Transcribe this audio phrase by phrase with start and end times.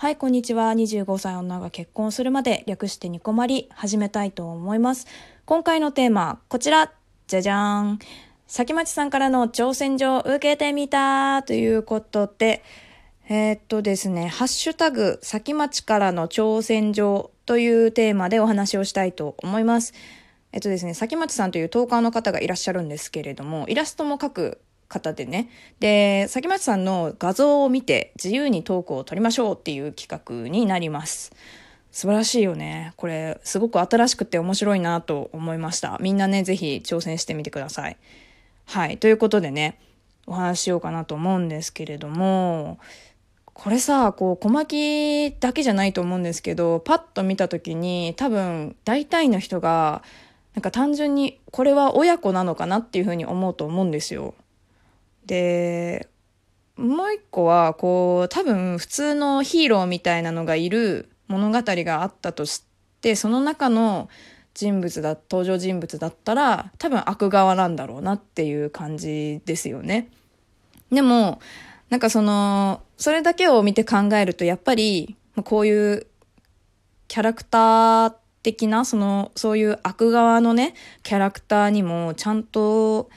[0.00, 0.70] はい、こんにちは。
[0.74, 5.08] 25歳女が結婚するまで略してニコマリ始めたいと思います。
[5.44, 6.92] 今回のテーマ、こちら。
[7.26, 7.98] じゃじゃーん。
[8.46, 12.62] 先町さんからの挑戦状受けてみたということで、
[13.28, 19.94] えーっとですね、ハッシュタグ、先町からの挑戦状というテーマでお話をしたいと思います。
[20.52, 25.48] えっとですね、先町さんというトーカーの方がいらっしゃるんですけれども、イラストも描く方でね。
[25.80, 31.32] で、先町さんの画像を見て自由にトークを取りましょうっていう企画になります。
[31.90, 32.92] 素晴らしいよね。
[32.96, 35.98] これ、すごく新しくて面白いなと思いました。
[36.00, 37.96] みんなね、ぜひ挑戦してみてください。
[38.66, 38.98] はい。
[38.98, 39.78] ということでね、
[40.26, 42.78] お話ししようかなと思うんですけれども、
[43.54, 50.04] これさ、こう、小巻だけじゃないと思うんですけど、パッと見た時に、多分、大体の人が、
[50.54, 54.34] なんか単純に、これは親子なのかなっていうふうに思うと思うんですよ。
[55.28, 56.08] で、
[56.76, 62.64] もう一個は、こう、多分、普通のヒーローみたいなのがいる物語があったとし
[63.00, 64.08] て、その中の
[64.54, 70.08] 人物だ、登場人物だったら、多分悪側なんだろうなっていう感じですよね。
[70.90, 71.40] でも、
[71.90, 76.06] なんかその、それだけを見て考えると、やっぱり、こういう
[77.06, 83.10] キャラクター的な、その、そういう悪側のね、キャラクターにも、ちゃんと、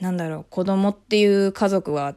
[0.00, 2.16] なんだろう、子供っていう家族は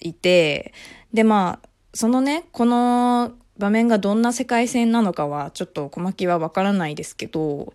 [0.00, 0.72] いて、
[1.12, 7.72] で、まあ、そのね、この場面がどんな世界線なのかは、ちょっと小牧はわからないですけど、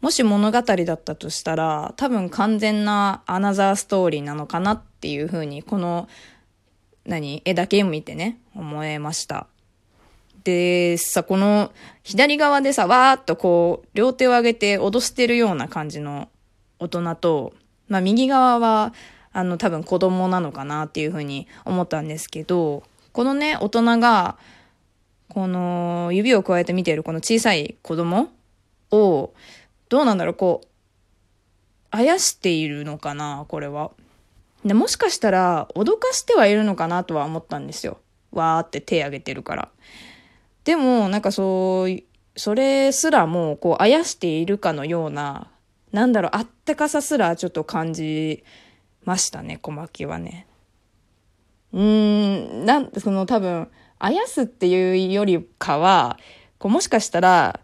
[0.00, 6.08] もし物語だったとしたら、多分完全なアナザーストーリーなのかなっていうふうに、この、
[7.04, 9.46] 何絵だけ見てね、思えました。
[10.44, 16.28] で、さ、この左側でさ、わーっとこう、両手を上げて脅してるような感じの
[16.78, 17.52] 大人と、
[17.88, 18.94] まあ右側は、
[19.32, 24.36] あの、多分子供なのかなっていうふうに思ったんですけど、このね、大人が、
[25.28, 28.30] この指を加えて見ているこの小さい子供
[28.90, 29.32] を、
[29.88, 30.68] どうなんだろう、こう、
[31.90, 33.90] あやしているのかな、これは。
[34.64, 37.98] でもしかしたら、脅かしてはいるのかなとは思ったんですよ。
[38.32, 39.68] わーって手挙げてるから。
[40.64, 42.02] でも、なんかそう、
[42.36, 45.48] それすらも、こう、あやしているかのような、
[45.92, 48.44] なんだろう、あったかさすらちょっと感じ
[49.04, 50.46] ましたね、小牧はね。
[51.72, 53.68] うーん、なん、その多分、
[53.98, 56.18] あやすっていうよりかは、
[56.58, 57.60] こうもしかしたら、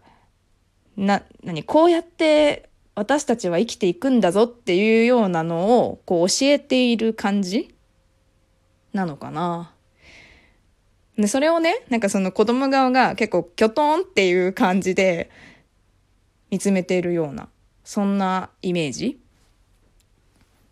[0.97, 7.75] な、なに、こうやって私たちは生きていくんだぞっていうようなのを、こう教えている感じ？
[8.93, 9.73] なのかな。
[11.17, 15.29] で、それをね、なんかその子供側が結構キョトンっていう感じで
[16.49, 17.49] 見つめているような、
[17.85, 19.17] そんなイメージ？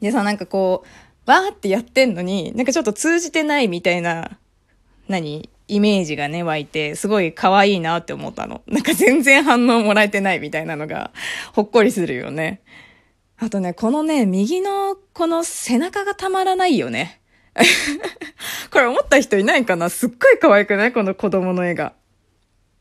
[0.02, 0.84] でさ、なんかこ
[1.26, 4.38] う、わーってやってんのに、なんかちょっと通じてないみたいな、
[5.08, 5.50] 何？
[5.70, 8.64] イメージがね、湧いて、すごい可愛いなって思ったの。
[8.68, 11.12] なんか全然反応もらえてないみたいなのが、
[11.54, 12.62] ほっこりするよね。
[13.38, 17.22] あとね、このね、右のこの背中がたまらないよね。
[18.72, 19.90] これ思った人いないかな？
[19.90, 20.92] すっごい可愛くない？
[20.92, 21.94] この子供の絵が。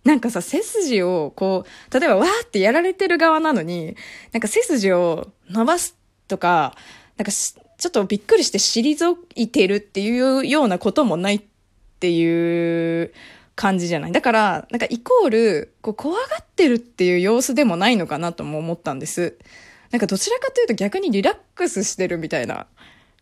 [0.05, 3.97] なんかさ、背筋を、こう、例えばわーってやられてる側なのに、
[4.33, 5.97] なんか背筋を伸ばす
[6.27, 6.75] とか、
[7.17, 11.41] なんかちょっとびっくりして退いてるっていうようなこともないっ
[12.01, 13.13] ていう
[13.55, 14.13] 感じじゃない？
[14.13, 19.39] だから、なんかイコール、こう怖がってるっていう様子でもないのかなとも思ったんです。
[19.93, 22.67] なんかどちらかというと逆にリラックスしてるみたいな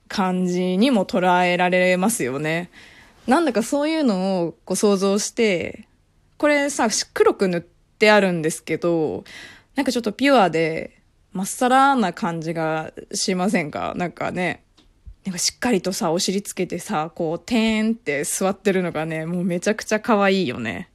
[0.09, 2.71] 感じにも捉えられますよね。
[3.27, 5.89] なんだかそういうのをこう想像して、
[6.41, 9.25] これさ、黒く塗ってあるんですけど、
[9.75, 11.03] なんかちょっとピュアで、
[11.33, 13.93] まっさらな感じがしませんか？
[13.95, 14.65] なんかね。
[15.27, 20.89] なんかしっかりとさ、お尻つけてさ、こう、てーんって座ってるのがね、もうめちゃくちゃ可愛いよね。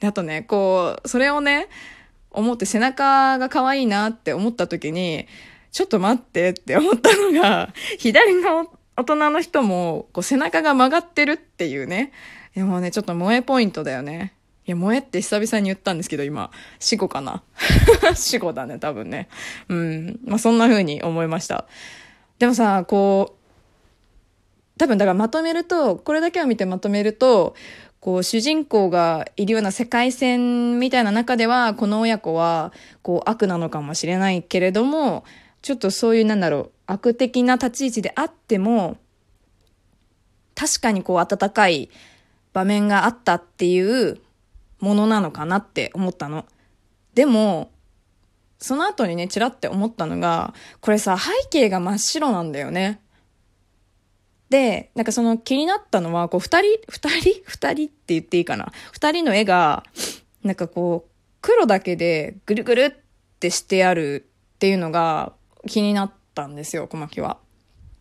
[0.00, 1.68] であとね、こう、それをね、
[2.32, 5.28] 思って背中が可愛いなって思った時に、
[5.70, 12.10] ちょっと待ってって思ったのが、左の大人の人も、こう背中が曲がってるっていうね。
[12.56, 14.33] いやもうね、ちょっと萌えポイントだよね。
[14.66, 17.42] いや、萌えって久々に言ったんですけど、今、死後かな？
[18.16, 19.28] 死後だね、多分ね。
[19.68, 20.20] うん。
[20.24, 21.66] まあ、そんな風に思いました。
[22.38, 27.54] でもさ、こう、多分だからまとめると、これだけを見てまとめると、
[28.00, 32.72] こう、主人公がいるような世界線みたいな中では、この親子は、
[33.02, 35.24] こう、悪なのかもしれないけれども、
[35.60, 38.96] ちょっとそういう、なんだろう、悪的な立ち位置であっても、
[40.54, 41.90] 確かにこう、温かい
[42.54, 44.20] 場面があったっていう
[44.84, 46.44] ものなのかなって思ったの。
[47.14, 47.72] でも、
[48.58, 50.52] その後にね、ちらって思ったのが、
[50.82, 53.00] これさ、背景が真っ白なんだよね。
[54.50, 59.84] で、なんかその気になったのは、こう二人、二人二人って言っていいかな二人の絵が、
[60.42, 61.10] なんかこう、
[61.40, 65.32] 黒だけでぐるぐるってしてあるっていうのが
[65.66, 67.38] 気になったんですよ、小牧は。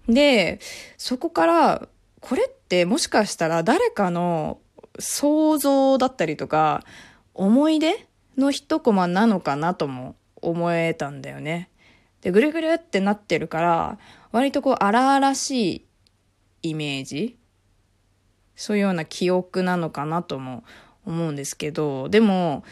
[0.08, 0.60] で、
[0.98, 1.88] そこから、
[2.20, 4.60] これってもしかしたら誰かの
[5.00, 6.84] 想像だったりとか、
[7.34, 8.08] 思い出
[8.38, 11.70] の一コマなのかなとも思えたんだよね。
[12.22, 13.98] で、ぐるぐるってなってるから、
[14.32, 15.86] 割とこう荒々し
[16.62, 17.38] いイメージ
[18.56, 20.64] そういうような記憶なのかなとも
[21.06, 22.64] 思うんですけど、でも、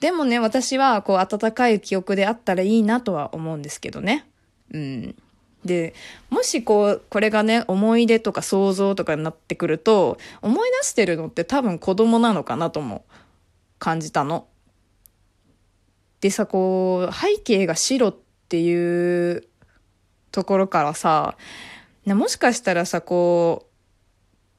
[0.00, 4.26] でもね、私はこう温かい記憶であったらいいなとは思うんですけどね。
[4.72, 5.16] うん。
[5.64, 5.94] で、
[6.30, 13.04] もしこう、これがね、思い出とか想像とかになってくると、思い出してるのって多分子供なのかなとも
[13.78, 14.46] 感じたの。
[16.20, 18.16] でさ、こう、背景が白っ
[18.48, 19.44] ていう
[20.32, 21.36] ところからさ、
[22.06, 23.70] もしかしたらさ、こう、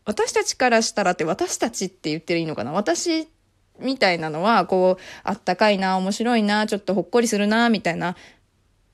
[0.05, 2.71] 私たちからしたらって私たちって言ってるいいのかな？
[2.71, 3.27] 私
[3.79, 8.15] みたいなのは、こう、あったかいな、面白いな、ちょっとほっこりするな、みたいな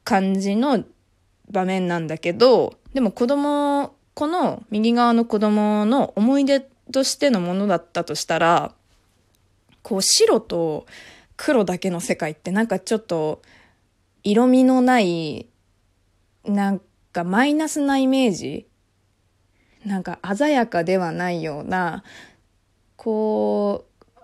[0.03, 0.83] 感じの
[1.51, 6.61] 場面なんだけど、でも子供、この右側の子供の思い出
[6.91, 8.73] としてのものだったとしたら、
[9.83, 10.85] こう白と
[11.37, 13.41] 黒だけの世界ってなんかちょっと
[14.23, 15.47] 色味のない、
[16.45, 16.81] なん
[17.11, 18.67] かマイナスなイメージ
[19.85, 22.03] なんか鮮やかではないような、
[22.95, 24.21] こう、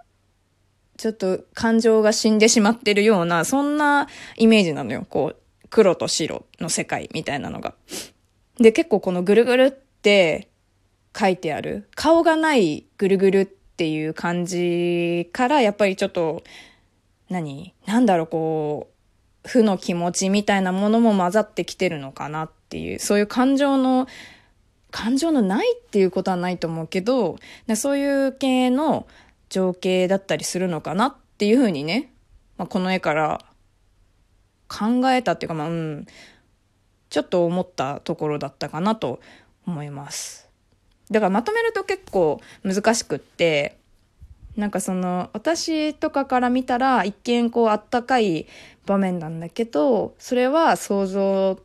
[0.97, 5.05] ちょっと感情が死んでしまってるような、そんなイメージなのよ。
[5.09, 5.35] こう、
[5.69, 7.73] 黒と白の世界みたいなのが。
[8.59, 10.49] で、結構このぐるぐるって
[11.17, 16.43] 書いてある、顔がないぐるぐるっていう感じから、やっぱりちょっと、
[17.29, 17.73] 何？
[17.85, 18.87] なんだろう、こ
[19.45, 24.07] う、負の気持ちみたいなものも混ざってきてるのかなっていう、そういう感情の、
[24.89, 27.37] 感情のないっていうことはないと思うけど、
[27.75, 29.05] そういう系の
[29.49, 32.11] 情景だったりするのかなっていうふうにね、
[32.57, 33.41] まあ、この絵から
[34.67, 36.05] 考えたっていうか、まあ、うん、
[37.09, 39.19] ちょっと思ったところだったかなと
[39.65, 40.49] 思います。
[41.09, 43.77] だからまとめると結構難しくって、
[44.57, 48.47] なんかその私とかから見たら一見こうあったかい
[48.87, 51.59] 場面なんだけどそれは想像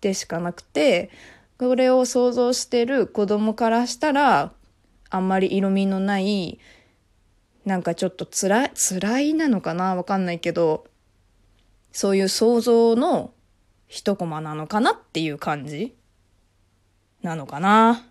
[0.00, 1.10] でしかなくて
[1.58, 4.52] これを想像してる子供からしたら
[5.10, 6.60] あんまり色味のない
[7.64, 9.96] なんかちょっと辛い辛いなのかな？
[9.96, 10.84] わかんないけど
[11.92, 13.32] そういう想像の
[13.88, 15.94] 一コマなのかなっていう感じ
[17.22, 18.04] なのかな。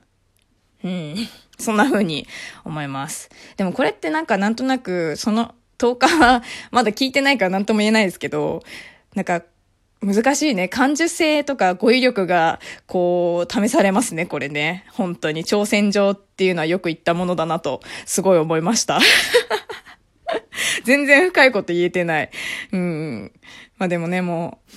[0.84, 1.16] うん。
[1.58, 2.28] そんな風に
[2.64, 3.30] 思います。
[3.58, 8.64] でもこれってなんかなんとなく、その10日はまだ聞いてないから何とも言えないですけど、
[9.16, 9.44] なんか
[10.02, 10.70] 難しいね。
[10.70, 14.86] 感受性とか語彙力が、こう、試されますね、これね。
[14.92, 15.44] 本当に。
[15.44, 19.00] 挑戦状っていうのはよく言ったものだなと、すごい思いました。
[20.86, 22.30] 全然深いこと言えてない。
[22.72, 23.32] うん。
[23.80, 24.72] まあでもね、もう、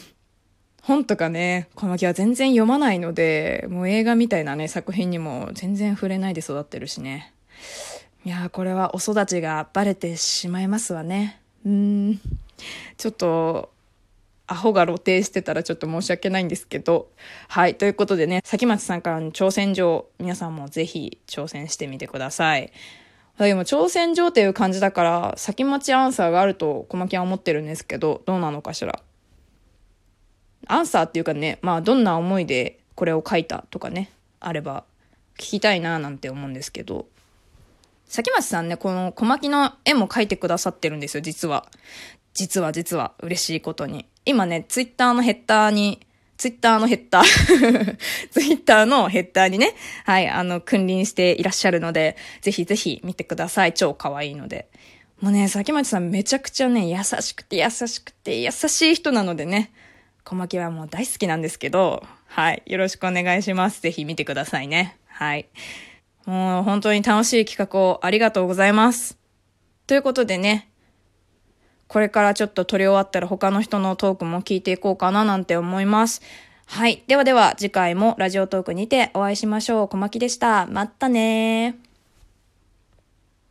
[0.83, 7.33] 本とかね、小牧は全然読まないので、もう映画みたいなね、作品にも全然触れないで育ってるしね。
[8.25, 11.41] いやー、これはお育ちがバレてしまいますわね。
[11.67, 12.21] うん。
[12.97, 13.71] ちょっと、
[14.47, 17.09] アホが露呈してたらちょっと申し訳ないんですけど。
[17.49, 17.75] はい。
[17.77, 22.73] ということでね、崎町さんからの挑戦状、皆さんもぜひ挑戦してみてください。
[23.39, 29.01] でも挑戦状っていう感じだから、先待ちアンサーがあると小牧は思ってるんですけど、どうなのかしら。
[30.67, 34.85] アンサーっていうかね、まあどんな思いでこれを書いたとかね、あれば
[35.39, 37.07] 聞きたいななんて思うんですけど、
[38.07, 41.67] 先町さんね、この小牧の絵も描いてくださってるんですよ、実は。
[42.35, 44.07] 実は実は、嬉しいことに。
[44.25, 47.97] 今ね、ツイッターのヘッダーにツイッターのヘッダー
[48.31, 49.75] ツイッターのヘッダーにね、
[50.05, 53.75] はい、あの、君臨していらっしゃるので、ぜひぜひ見てください。
[53.75, 54.69] 超可愛いので。
[55.21, 59.71] もうね、崎町さんめちゃくちゃね、優しくて優しくて優しい人なのでね、
[60.25, 63.81] 小牧はもう大好きなんですけど、はい、よろしくお願いします。
[63.81, 64.97] ぜひ見てくださいね。
[65.07, 65.47] はい。
[66.27, 69.17] もう本当に楽しい企画をありがとうございます。
[69.87, 70.72] ということでね、
[71.93, 76.23] これからちょっと撮り終わったら他の人のトークも聞いていこうかななんて思います。
[76.65, 77.05] はい。
[77.07, 79.89] ではでは次回もラジオトークにてお会いしましょう。
[79.89, 80.67] 小牧でした。
[80.71, 81.92] またね